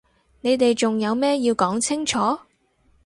[0.41, 2.17] 我哋仲有咩要講清楚？